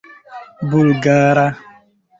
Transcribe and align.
bulgara 0.69 1.47